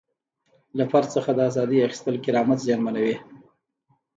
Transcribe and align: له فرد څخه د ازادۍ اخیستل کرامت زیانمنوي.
له 0.77 0.83
فرد 0.91 1.07
څخه 1.15 1.31
د 1.33 1.39
ازادۍ 1.49 1.79
اخیستل 1.81 2.15
کرامت 2.25 2.59
زیانمنوي. 2.65 3.15